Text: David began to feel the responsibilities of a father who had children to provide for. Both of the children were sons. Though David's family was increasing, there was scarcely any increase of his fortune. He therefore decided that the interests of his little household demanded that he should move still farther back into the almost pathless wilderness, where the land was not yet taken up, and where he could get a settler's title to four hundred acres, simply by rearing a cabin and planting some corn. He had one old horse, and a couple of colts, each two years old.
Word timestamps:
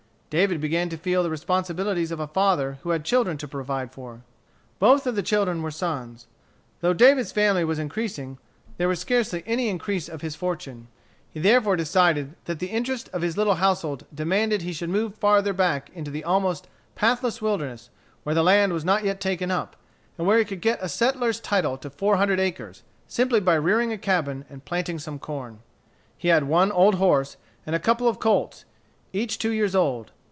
David 0.31 0.61
began 0.61 0.87
to 0.87 0.95
feel 0.97 1.23
the 1.23 1.29
responsibilities 1.29 2.09
of 2.09 2.21
a 2.21 2.25
father 2.25 2.79
who 2.83 2.91
had 2.91 3.03
children 3.03 3.35
to 3.37 3.49
provide 3.49 3.91
for. 3.91 4.23
Both 4.79 5.05
of 5.05 5.15
the 5.17 5.21
children 5.23 5.61
were 5.61 5.71
sons. 5.71 6.25
Though 6.79 6.93
David's 6.93 7.33
family 7.33 7.65
was 7.65 7.79
increasing, 7.79 8.37
there 8.77 8.87
was 8.87 9.01
scarcely 9.01 9.43
any 9.45 9.67
increase 9.67 10.07
of 10.07 10.21
his 10.21 10.37
fortune. 10.37 10.87
He 11.29 11.41
therefore 11.41 11.75
decided 11.75 12.37
that 12.45 12.59
the 12.59 12.69
interests 12.71 13.09
of 13.09 13.23
his 13.23 13.35
little 13.35 13.55
household 13.55 14.05
demanded 14.15 14.61
that 14.61 14.63
he 14.63 14.71
should 14.71 14.89
move 14.89 15.11
still 15.11 15.19
farther 15.19 15.51
back 15.51 15.89
into 15.93 16.09
the 16.09 16.23
almost 16.23 16.69
pathless 16.95 17.41
wilderness, 17.41 17.89
where 18.23 18.33
the 18.33 18.41
land 18.41 18.71
was 18.71 18.85
not 18.85 19.03
yet 19.03 19.19
taken 19.19 19.51
up, 19.51 19.75
and 20.17 20.25
where 20.25 20.39
he 20.39 20.45
could 20.45 20.61
get 20.61 20.79
a 20.81 20.87
settler's 20.87 21.41
title 21.41 21.77
to 21.79 21.89
four 21.89 22.15
hundred 22.15 22.39
acres, 22.39 22.83
simply 23.05 23.41
by 23.41 23.55
rearing 23.55 23.91
a 23.91 23.97
cabin 23.97 24.45
and 24.49 24.63
planting 24.63 24.97
some 24.97 25.19
corn. 25.19 25.59
He 26.17 26.29
had 26.29 26.45
one 26.45 26.71
old 26.71 26.95
horse, 26.95 27.35
and 27.65 27.75
a 27.75 27.79
couple 27.79 28.07
of 28.07 28.19
colts, 28.19 28.63
each 29.11 29.37
two 29.37 29.51
years 29.51 29.75
old. 29.75 30.13